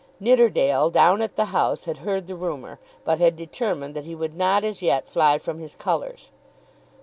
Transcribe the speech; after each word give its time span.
Nidderdale 0.19 0.89
down 0.89 1.21
at 1.21 1.35
the 1.35 1.45
House 1.53 1.85
had 1.85 1.99
heard 1.99 2.25
the 2.25 2.33
rumour, 2.33 2.79
but 3.05 3.19
had 3.19 3.35
determined 3.35 3.93
that 3.95 4.05
he 4.05 4.15
would 4.15 4.35
not 4.35 4.63
as 4.63 4.81
yet 4.81 5.07
fly 5.07 5.37
from 5.37 5.59
his 5.59 5.75
colours. 5.75 6.31